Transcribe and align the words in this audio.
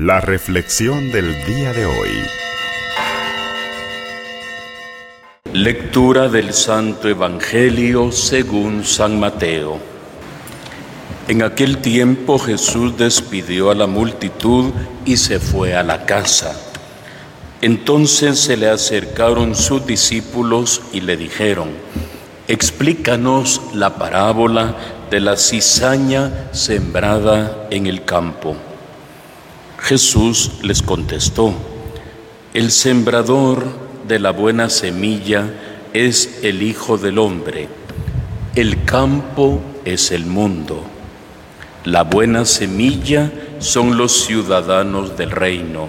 La 0.00 0.20
reflexión 0.20 1.10
del 1.10 1.44
día 1.44 1.72
de 1.72 1.84
hoy. 1.84 2.10
Lectura 5.52 6.28
del 6.28 6.54
Santo 6.54 7.08
Evangelio 7.08 8.12
según 8.12 8.84
San 8.84 9.18
Mateo. 9.18 9.80
En 11.26 11.42
aquel 11.42 11.78
tiempo 11.78 12.38
Jesús 12.38 12.96
despidió 12.96 13.72
a 13.72 13.74
la 13.74 13.88
multitud 13.88 14.66
y 15.04 15.16
se 15.16 15.40
fue 15.40 15.74
a 15.74 15.82
la 15.82 16.06
casa. 16.06 16.56
Entonces 17.60 18.38
se 18.38 18.56
le 18.56 18.68
acercaron 18.68 19.56
sus 19.56 19.84
discípulos 19.84 20.80
y 20.92 21.00
le 21.00 21.16
dijeron, 21.16 21.70
explícanos 22.46 23.60
la 23.74 23.96
parábola 23.96 24.76
de 25.10 25.18
la 25.18 25.36
cizaña 25.36 26.50
sembrada 26.52 27.66
en 27.72 27.88
el 27.88 28.04
campo. 28.04 28.56
Jesús 29.78 30.52
les 30.62 30.82
contestó, 30.82 31.54
el 32.52 32.70
sembrador 32.70 33.64
de 34.06 34.18
la 34.18 34.32
buena 34.32 34.68
semilla 34.70 35.50
es 35.94 36.40
el 36.42 36.62
Hijo 36.62 36.98
del 36.98 37.18
Hombre, 37.18 37.68
el 38.54 38.84
campo 38.84 39.60
es 39.84 40.10
el 40.10 40.26
mundo, 40.26 40.82
la 41.84 42.02
buena 42.02 42.44
semilla 42.44 43.30
son 43.60 43.96
los 43.96 44.24
ciudadanos 44.24 45.16
del 45.16 45.30
reino, 45.30 45.88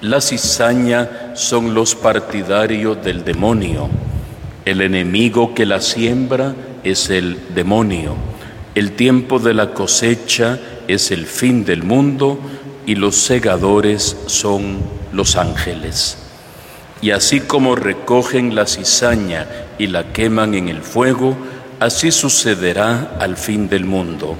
la 0.00 0.20
cizaña 0.20 1.32
son 1.34 1.74
los 1.74 1.94
partidarios 1.94 3.02
del 3.04 3.24
demonio, 3.24 3.88
el 4.64 4.80
enemigo 4.80 5.54
que 5.54 5.64
la 5.64 5.80
siembra 5.80 6.54
es 6.82 7.08
el 7.08 7.38
demonio, 7.54 8.16
el 8.74 8.92
tiempo 8.92 9.38
de 9.38 9.54
la 9.54 9.72
cosecha 9.72 10.58
es 10.88 11.10
el 11.10 11.26
fin 11.26 11.64
del 11.64 11.82
mundo, 11.82 12.38
y 12.86 12.94
los 12.94 13.16
segadores 13.16 14.16
son 14.26 14.78
los 15.12 15.36
ángeles. 15.36 16.18
Y 17.00 17.10
así 17.10 17.40
como 17.40 17.74
recogen 17.74 18.54
la 18.54 18.66
cizaña 18.66 19.46
y 19.78 19.88
la 19.88 20.12
queman 20.12 20.54
en 20.54 20.68
el 20.68 20.82
fuego, 20.82 21.36
así 21.80 22.12
sucederá 22.12 23.16
al 23.18 23.36
fin 23.36 23.68
del 23.68 23.84
mundo. 23.84 24.36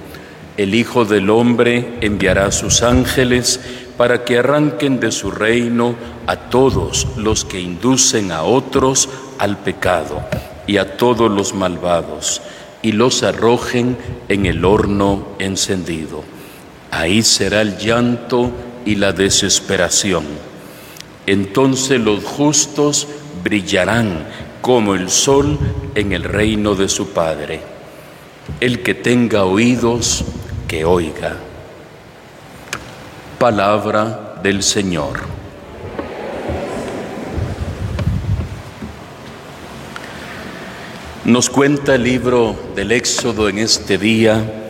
El 0.56 0.74
Hijo 0.74 1.04
del 1.04 1.30
Hombre 1.30 1.94
enviará 2.00 2.52
sus 2.52 2.82
ángeles 2.82 3.58
para 3.96 4.24
que 4.24 4.38
arranquen 4.38 5.00
de 5.00 5.10
su 5.10 5.30
reino 5.30 5.94
a 6.26 6.36
todos 6.36 7.08
los 7.16 7.44
que 7.44 7.60
inducen 7.60 8.32
a 8.32 8.42
otros 8.42 9.08
al 9.38 9.58
pecado 9.58 10.22
y 10.66 10.76
a 10.76 10.96
todos 10.96 11.30
los 11.30 11.54
malvados, 11.54 12.42
y 12.82 12.92
los 12.92 13.22
arrojen 13.22 13.96
en 14.28 14.46
el 14.46 14.64
horno 14.64 15.26
encendido. 15.38 16.22
Ahí 16.92 17.22
será 17.22 17.62
el 17.62 17.78
llanto 17.78 18.52
y 18.84 18.96
la 18.96 19.12
desesperación. 19.12 20.26
Entonces 21.26 21.98
los 21.98 22.22
justos 22.22 23.08
brillarán 23.42 24.26
como 24.60 24.94
el 24.94 25.08
sol 25.08 25.58
en 25.94 26.12
el 26.12 26.22
reino 26.22 26.74
de 26.74 26.90
su 26.90 27.08
Padre. 27.08 27.62
El 28.60 28.82
que 28.82 28.92
tenga 28.92 29.44
oídos, 29.44 30.22
que 30.68 30.84
oiga. 30.84 31.38
Palabra 33.38 34.34
del 34.42 34.62
Señor. 34.62 35.20
Nos 41.24 41.48
cuenta 41.48 41.94
el 41.94 42.02
libro 42.02 42.54
del 42.76 42.92
Éxodo 42.92 43.48
en 43.48 43.60
este 43.60 43.96
día 43.96 44.61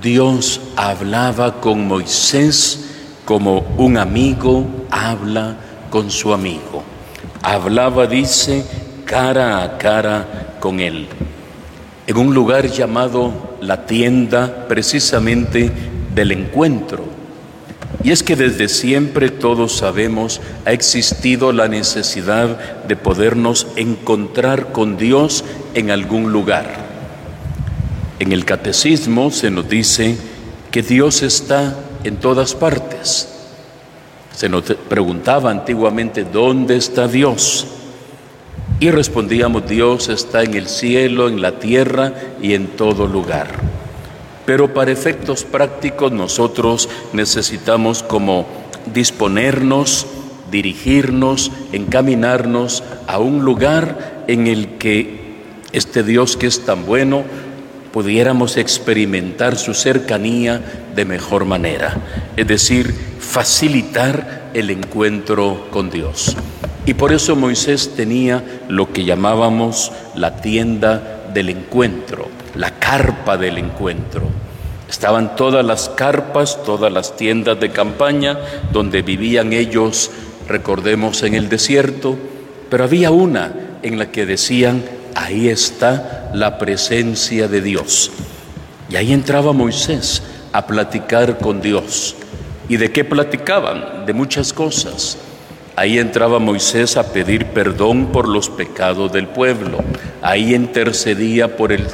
Dios 0.00 0.60
hablaba 0.76 1.60
con 1.60 1.86
Moisés 1.86 2.80
como 3.24 3.60
un 3.76 3.96
amigo 3.96 4.66
habla 4.90 5.56
con 5.90 6.10
su 6.10 6.32
amigo. 6.32 6.82
Hablaba, 7.42 8.06
dice, 8.06 8.64
cara 9.04 9.62
a 9.62 9.78
cara 9.78 10.56
con 10.60 10.80
él. 10.80 11.06
En 12.06 12.16
un 12.16 12.34
lugar 12.34 12.66
llamado 12.66 13.56
la 13.60 13.86
tienda 13.86 14.66
precisamente 14.68 15.70
del 16.14 16.32
encuentro. 16.32 17.04
Y 18.02 18.10
es 18.10 18.22
que 18.22 18.36
desde 18.36 18.68
siempre 18.68 19.30
todos 19.30 19.76
sabemos 19.76 20.40
ha 20.66 20.72
existido 20.72 21.52
la 21.52 21.68
necesidad 21.68 22.84
de 22.84 22.96
podernos 22.96 23.66
encontrar 23.76 24.72
con 24.72 24.96
Dios 24.96 25.44
en 25.74 25.90
algún 25.90 26.32
lugar. 26.32 26.83
En 28.18 28.32
el 28.32 28.44
catecismo 28.44 29.30
se 29.30 29.50
nos 29.50 29.68
dice 29.68 30.16
que 30.70 30.82
Dios 30.82 31.22
está 31.22 31.76
en 32.04 32.16
todas 32.16 32.54
partes. 32.54 33.28
Se 34.34 34.48
nos 34.48 34.62
preguntaba 34.62 35.50
antiguamente, 35.50 36.24
¿dónde 36.24 36.76
está 36.76 37.08
Dios? 37.08 37.66
Y 38.78 38.90
respondíamos, 38.90 39.68
Dios 39.68 40.08
está 40.08 40.42
en 40.42 40.54
el 40.54 40.68
cielo, 40.68 41.28
en 41.28 41.42
la 41.42 41.58
tierra 41.58 42.12
y 42.40 42.54
en 42.54 42.68
todo 42.68 43.06
lugar. 43.06 43.48
Pero 44.46 44.72
para 44.74 44.92
efectos 44.92 45.44
prácticos 45.44 46.12
nosotros 46.12 46.88
necesitamos 47.12 48.02
como 48.02 48.46
disponernos, 48.92 50.06
dirigirnos, 50.50 51.50
encaminarnos 51.72 52.82
a 53.06 53.18
un 53.18 53.44
lugar 53.44 54.24
en 54.28 54.46
el 54.46 54.76
que 54.76 55.24
este 55.72 56.02
Dios 56.02 56.36
que 56.36 56.46
es 56.46 56.64
tan 56.64 56.86
bueno 56.86 57.24
pudiéramos 57.94 58.56
experimentar 58.56 59.56
su 59.56 59.72
cercanía 59.72 60.60
de 60.96 61.04
mejor 61.04 61.44
manera, 61.44 61.96
es 62.36 62.44
decir, 62.44 62.92
facilitar 63.20 64.50
el 64.52 64.70
encuentro 64.70 65.68
con 65.70 65.90
Dios. 65.90 66.36
Y 66.86 66.94
por 66.94 67.12
eso 67.12 67.36
Moisés 67.36 67.94
tenía 67.94 68.42
lo 68.68 68.92
que 68.92 69.04
llamábamos 69.04 69.92
la 70.16 70.40
tienda 70.40 71.28
del 71.32 71.50
encuentro, 71.50 72.26
la 72.56 72.72
carpa 72.80 73.36
del 73.36 73.58
encuentro. 73.58 74.22
Estaban 74.90 75.36
todas 75.36 75.64
las 75.64 75.88
carpas, 75.88 76.64
todas 76.64 76.92
las 76.92 77.14
tiendas 77.14 77.60
de 77.60 77.70
campaña 77.70 78.40
donde 78.72 79.02
vivían 79.02 79.52
ellos, 79.52 80.10
recordemos, 80.48 81.22
en 81.22 81.34
el 81.34 81.48
desierto, 81.48 82.16
pero 82.68 82.82
había 82.82 83.12
una 83.12 83.52
en 83.84 84.00
la 84.00 84.10
que 84.10 84.26
decían, 84.26 84.82
ahí 85.14 85.48
está 85.48 86.30
la 86.34 86.58
presencia 86.58 87.48
de 87.48 87.60
Dios. 87.60 88.10
Y 88.88 88.96
ahí 88.96 89.12
entraba 89.12 89.52
Moisés 89.52 90.22
a 90.52 90.66
platicar 90.66 91.38
con 91.38 91.60
Dios. 91.60 92.16
¿Y 92.68 92.76
de 92.76 92.92
qué 92.92 93.04
platicaban? 93.04 94.06
De 94.06 94.12
muchas 94.12 94.52
cosas. 94.52 95.18
Ahí 95.76 95.98
entraba 95.98 96.38
Moisés 96.38 96.96
a 96.96 97.12
pedir 97.12 97.46
perdón 97.46 98.06
por 98.12 98.28
los 98.28 98.48
pecados 98.48 99.12
del 99.12 99.26
pueblo. 99.26 99.78
Ahí 100.22 100.54
intercedía 100.54 101.56
por 101.56 101.72
el 101.72 101.86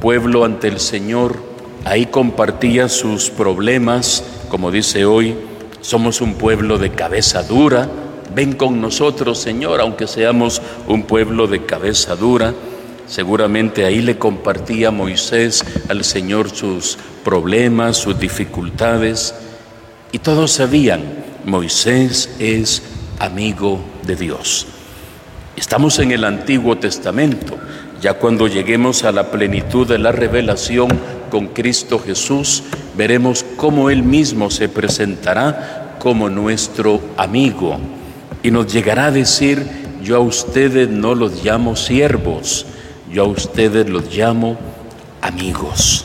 pueblo 0.00 0.44
ante 0.44 0.68
el 0.68 0.78
Señor. 0.78 1.36
Ahí 1.86 2.06
compartía 2.06 2.88
sus 2.88 3.30
problemas, 3.30 4.22
como 4.48 4.70
dice 4.70 5.06
hoy, 5.06 5.34
somos 5.80 6.20
un 6.20 6.34
pueblo 6.34 6.78
de 6.78 6.90
cabeza 6.90 7.42
dura. 7.42 7.88
Ven 8.34 8.54
con 8.54 8.80
nosotros, 8.80 9.38
Señor, 9.38 9.80
aunque 9.80 10.06
seamos 10.06 10.62
un 10.86 11.02
pueblo 11.02 11.46
de 11.46 11.64
cabeza 11.66 12.16
dura. 12.16 12.54
Seguramente 13.06 13.84
ahí 13.84 14.00
le 14.00 14.18
compartía 14.18 14.90
Moisés 14.90 15.64
al 15.88 16.04
Señor 16.04 16.50
sus 16.50 16.96
problemas, 17.24 17.96
sus 17.96 18.18
dificultades, 18.18 19.34
y 20.12 20.20
todos 20.20 20.52
sabían, 20.52 21.02
Moisés 21.44 22.36
es 22.38 22.82
amigo 23.18 23.80
de 24.06 24.16
Dios. 24.16 24.66
Estamos 25.56 25.98
en 25.98 26.12
el 26.12 26.24
Antiguo 26.24 26.78
Testamento, 26.78 27.58
ya 28.00 28.14
cuando 28.14 28.46
lleguemos 28.46 29.04
a 29.04 29.12
la 29.12 29.30
plenitud 29.30 29.86
de 29.86 29.98
la 29.98 30.12
revelación 30.12 30.88
con 31.30 31.48
Cristo 31.48 31.98
Jesús, 31.98 32.62
veremos 32.96 33.44
cómo 33.56 33.90
Él 33.90 34.02
mismo 34.02 34.50
se 34.50 34.68
presentará 34.68 35.96
como 35.98 36.28
nuestro 36.28 37.00
amigo 37.16 37.78
y 38.44 38.50
nos 38.50 38.70
llegará 38.70 39.06
a 39.06 39.10
decir, 39.10 39.66
yo 40.02 40.16
a 40.16 40.20
ustedes 40.20 40.90
no 40.90 41.14
los 41.14 41.42
llamo 41.42 41.76
siervos, 41.76 42.66
yo 43.10 43.24
a 43.24 43.26
ustedes 43.26 43.88
los 43.88 44.14
llamo 44.14 44.58
amigos. 45.22 46.04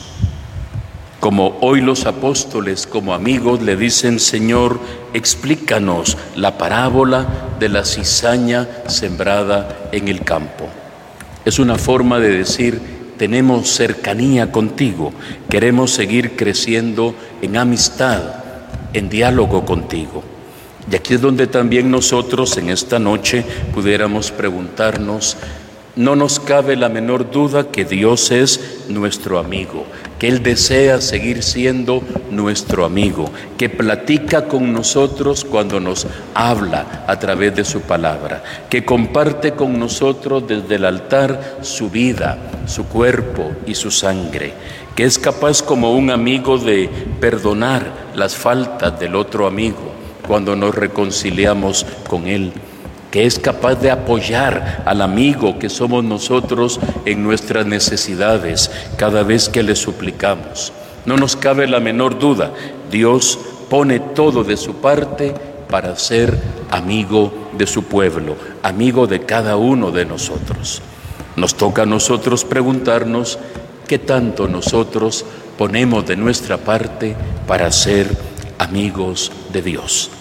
Como 1.19 1.57
hoy 1.59 1.81
los 1.81 2.06
apóstoles 2.06 2.88
como 2.88 3.13
amigos 3.13 3.62
le 3.62 3.75
dicen, 3.75 4.21
Señor, 4.21 4.80
explícanos 5.13 6.18
la 6.38 6.57
parábola 6.57 7.27
de 7.59 7.68
la 7.68 7.83
cizaña 7.83 8.69
sembrada 8.88 9.89
en 9.91 10.07
el 10.07 10.21
campo. 10.21 10.69
Es 11.44 11.59
una 11.59 11.75
forma 11.75 12.19
de 12.19 12.30
decir, 12.30 12.80
tenemos 13.18 13.68
cercanía 13.68 14.50
contigo, 14.50 15.12
queremos 15.50 15.91
seguir 15.91 16.38
creciendo 16.38 17.15
en 17.41 17.57
amistad, 17.57 18.21
en 18.94 19.09
diálogo 19.09 19.65
contigo. 19.65 20.28
Y 20.91 20.95
aquí 20.95 21.13
es 21.13 21.21
donde 21.21 21.45
también 21.45 21.91
nosotros 21.91 22.57
en 22.57 22.69
esta 22.69 22.97
noche 22.97 23.45
pudiéramos 23.74 24.31
preguntarnos, 24.31 25.38
no 25.95 26.15
nos 26.15 26.39
cabe 26.39 26.75
la 26.75 26.89
menor 26.89 27.30
duda 27.30 27.71
que 27.71 27.83
Dios 27.86 28.31
es 28.31 28.86
nuestro 28.88 29.38
amigo, 29.38 29.86
que 30.18 30.27
Él 30.30 30.41
desea 30.41 31.01
seguir 31.01 31.44
siendo 31.44 32.01
nuestro 32.31 32.86
amigo, 32.86 33.30
que 33.57 33.69
platica 33.69 34.45
con 34.45 34.71
nosotros 34.74 35.45
cuando 35.45 35.80
nos 35.80 36.07
habla 36.33 37.03
a 37.06 37.19
través 37.19 37.56
de 37.56 37.65
su 37.65 37.81
palabra, 37.81 38.44
que 38.69 38.86
comparte 38.86 39.51
con 39.51 39.77
nosotros 39.77 40.47
desde 40.47 40.75
el 40.75 40.86
altar 40.86 41.57
su 41.62 41.89
vida, 41.89 42.38
su 42.65 42.86
cuerpo 42.86 43.51
y 43.68 43.75
su 43.75 43.91
sangre, 43.91 44.53
que 44.95 45.03
es 45.03 45.19
capaz 45.19 45.62
como 45.62 45.94
un 45.94 46.09
amigo 46.09 46.57
de 46.57 46.89
perdonar 47.19 48.09
las 48.15 48.36
faltas 48.36 49.00
del 49.00 49.15
otro 49.15 49.45
amigo 49.45 49.88
cuando 50.29 50.55
nos 50.55 50.75
reconciliamos 50.75 51.87
con 52.07 52.27
Él 52.27 52.53
que 53.11 53.25
es 53.25 53.39
capaz 53.39 53.75
de 53.75 53.89
apoyar 53.89 54.83
al 54.85 55.01
amigo 55.01 55.57
que 55.57 55.69
somos 55.69 56.03
nosotros 56.03 56.79
en 57.05 57.23
nuestras 57.23 57.65
necesidades 57.65 58.69
cada 58.97 59.23
vez 59.23 59.49
que 59.49 59.63
le 59.63 59.75
suplicamos. 59.75 60.71
No 61.05 61.17
nos 61.17 61.35
cabe 61.35 61.67
la 61.67 61.79
menor 61.79 62.19
duda, 62.19 62.51
Dios 62.91 63.39
pone 63.69 63.99
todo 63.99 64.43
de 64.43 64.57
su 64.57 64.75
parte 64.75 65.33
para 65.69 65.95
ser 65.95 66.37
amigo 66.69 67.49
de 67.57 67.65
su 67.65 67.83
pueblo, 67.83 68.35
amigo 68.61 69.07
de 69.07 69.21
cada 69.21 69.57
uno 69.57 69.89
de 69.89 70.05
nosotros. 70.05 70.83
Nos 71.35 71.55
toca 71.55 71.83
a 71.83 71.87
nosotros 71.87 72.45
preguntarnos 72.45 73.39
qué 73.87 73.97
tanto 73.97 74.47
nosotros 74.47 75.25
ponemos 75.57 76.05
de 76.05 76.15
nuestra 76.15 76.57
parte 76.57 77.15
para 77.47 77.71
ser 77.71 78.07
amigos 78.59 79.31
de 79.51 79.61
Dios. 79.63 80.11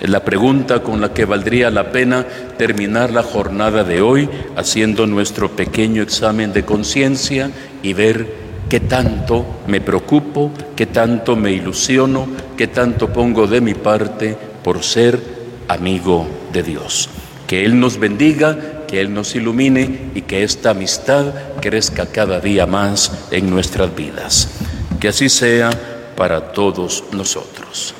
Es 0.00 0.08
la 0.08 0.24
pregunta 0.24 0.82
con 0.82 1.00
la 1.00 1.12
que 1.12 1.26
valdría 1.26 1.70
la 1.70 1.92
pena 1.92 2.26
terminar 2.56 3.10
la 3.12 3.22
jornada 3.22 3.84
de 3.84 4.00
hoy 4.00 4.28
haciendo 4.56 5.06
nuestro 5.06 5.50
pequeño 5.50 6.02
examen 6.02 6.54
de 6.54 6.64
conciencia 6.64 7.50
y 7.82 7.92
ver 7.92 8.26
qué 8.70 8.80
tanto 8.80 9.44
me 9.66 9.82
preocupo, 9.82 10.52
qué 10.74 10.86
tanto 10.86 11.36
me 11.36 11.52
ilusiono, 11.52 12.26
qué 12.56 12.68
tanto 12.68 13.12
pongo 13.12 13.46
de 13.46 13.60
mi 13.60 13.74
parte 13.74 14.36
por 14.64 14.82
ser 14.82 15.20
amigo 15.68 16.26
de 16.50 16.62
Dios. 16.62 17.10
Que 17.46 17.66
Él 17.66 17.78
nos 17.78 17.98
bendiga, 17.98 18.86
que 18.86 19.02
Él 19.02 19.12
nos 19.12 19.34
ilumine 19.34 20.12
y 20.14 20.22
que 20.22 20.44
esta 20.44 20.70
amistad 20.70 21.26
crezca 21.60 22.06
cada 22.06 22.40
día 22.40 22.64
más 22.64 23.26
en 23.30 23.50
nuestras 23.50 23.94
vidas. 23.94 24.48
Que 24.98 25.08
así 25.08 25.28
sea 25.28 25.70
para 26.16 26.52
todos 26.52 27.04
nosotros. 27.12 27.94